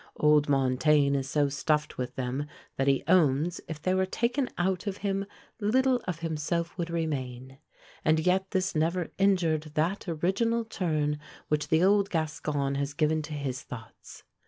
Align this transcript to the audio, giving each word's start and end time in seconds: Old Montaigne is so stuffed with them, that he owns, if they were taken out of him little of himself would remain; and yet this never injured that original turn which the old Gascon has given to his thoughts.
Old 0.15 0.49
Montaigne 0.49 1.15
is 1.15 1.29
so 1.29 1.47
stuffed 1.47 1.99
with 1.99 2.15
them, 2.15 2.47
that 2.75 2.87
he 2.87 3.03
owns, 3.07 3.61
if 3.67 3.79
they 3.79 3.93
were 3.93 4.07
taken 4.07 4.49
out 4.57 4.87
of 4.87 4.97
him 5.05 5.27
little 5.59 6.01
of 6.07 6.21
himself 6.21 6.75
would 6.75 6.89
remain; 6.89 7.59
and 8.03 8.19
yet 8.19 8.49
this 8.49 8.73
never 8.73 9.11
injured 9.19 9.69
that 9.75 10.07
original 10.07 10.65
turn 10.65 11.19
which 11.49 11.67
the 11.67 11.83
old 11.83 12.09
Gascon 12.09 12.73
has 12.77 12.95
given 12.95 13.21
to 13.21 13.33
his 13.35 13.61
thoughts. 13.61 14.23